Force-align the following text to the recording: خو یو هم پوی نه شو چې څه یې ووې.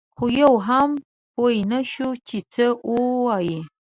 خو 0.15 0.25
یو 0.41 0.53
هم 0.67 0.89
پوی 1.33 1.57
نه 1.71 1.79
شو 1.91 2.09
چې 2.27 2.37
څه 2.53 2.65
یې 2.69 2.77
ووې. 2.91 3.59